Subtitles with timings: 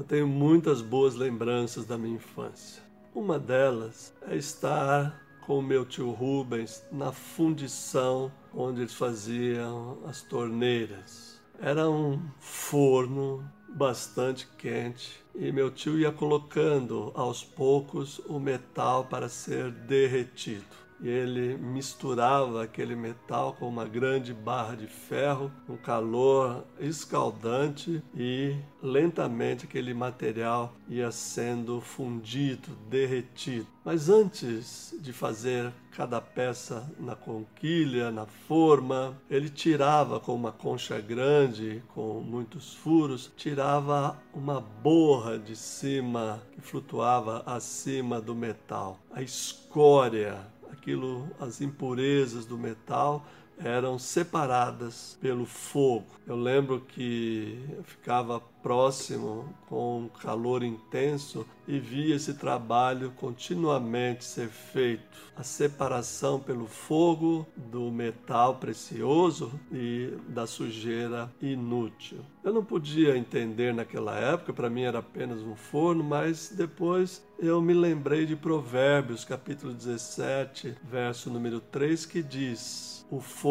[0.00, 2.82] Eu tenho muitas boas lembranças da minha infância.
[3.14, 10.22] Uma delas é estar com o meu tio Rubens na fundição onde eles faziam as
[10.22, 11.38] torneiras.
[11.60, 19.28] Era um forno bastante quente e meu tio ia colocando aos poucos o metal para
[19.28, 26.64] ser derretido e ele misturava aquele metal com uma grande barra de ferro, um calor
[26.78, 33.66] escaldante e lentamente aquele material ia sendo fundido, derretido.
[33.84, 41.00] Mas antes de fazer cada peça na conquilha, na forma, ele tirava com uma concha
[41.00, 49.22] grande, com muitos furos, tirava uma borra de cima que flutuava acima do metal, a
[49.22, 50.38] escória
[50.72, 53.26] aquilo, as impurezas do metal
[53.64, 56.06] eram separadas pelo fogo.
[56.26, 64.24] Eu lembro que eu ficava próximo com um calor intenso e via esse trabalho continuamente
[64.24, 65.30] ser feito.
[65.36, 72.18] A separação pelo fogo do metal precioso e da sujeira inútil.
[72.44, 77.62] Eu não podia entender naquela época, para mim era apenas um forno, mas depois eu
[77.62, 83.49] me lembrei de Provérbios, capítulo 17, verso número 3, que diz: o fogo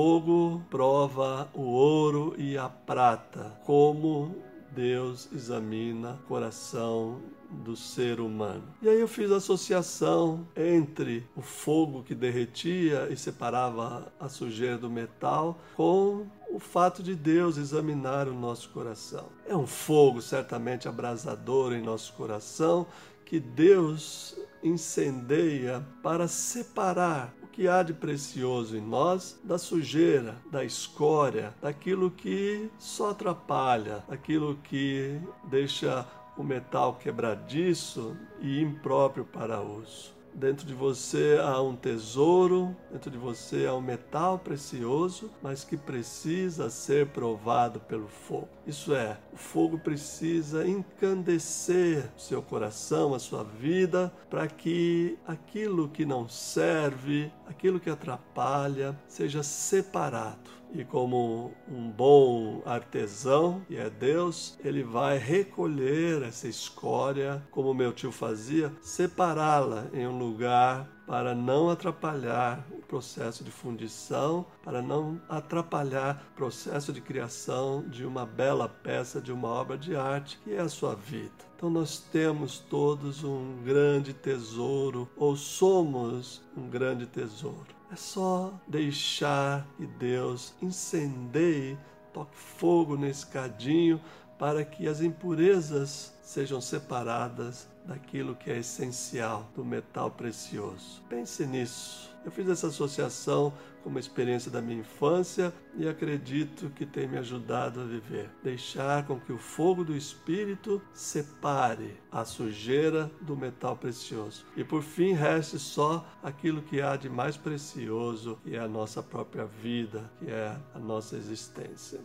[0.69, 4.35] prova o ouro e a prata, como
[4.71, 7.19] Deus examina o coração
[7.49, 8.63] do ser humano.
[8.81, 14.77] E aí eu fiz a associação entre o fogo que derretia e separava a sujeira
[14.77, 19.27] do metal com o fato de Deus examinar o nosso coração.
[19.47, 22.85] É um fogo certamente abrasador em nosso coração
[23.25, 31.53] que Deus incendeia para separar que há de precioso em nós da sujeira, da escória,
[31.61, 40.18] daquilo que só atrapalha, daquilo que deixa o metal quebradiço e impróprio para uso.
[40.39, 45.75] Dentro de você há um tesouro, dentro de você há um metal precioso, mas que
[45.75, 48.47] precisa ser provado pelo fogo.
[48.65, 56.05] Isso é, o fogo precisa encandecer seu coração, a sua vida, para que aquilo que
[56.05, 64.57] não serve, aquilo que atrapalha, seja separado e como um bom artesão, e é Deus,
[64.63, 71.71] ele vai recolher essa escória, como meu tio fazia, separá-la em um lugar para não
[71.71, 78.69] atrapalhar o processo de fundição, para não atrapalhar o processo de criação de uma bela
[78.69, 81.49] peça, de uma obra de arte, que é a sua vida.
[81.55, 87.78] Então nós temos todos um grande tesouro, ou somos um grande tesouro.
[87.91, 91.75] É só deixar que Deus incendeie,
[92.13, 93.99] toque fogo nesse cadinho
[94.39, 101.03] para que as impurezas sejam separadas daquilo que é essencial do metal precioso.
[101.09, 102.09] Pense nisso.
[102.23, 107.17] Eu fiz essa associação com uma experiência da minha infância e acredito que tem me
[107.17, 108.29] ajudado a viver.
[108.43, 114.45] Deixar com que o fogo do Espírito separe a sujeira do metal precioso.
[114.55, 119.01] E por fim, reste só aquilo que há de mais precioso, que é a nossa
[119.01, 121.99] própria vida, que é a nossa existência.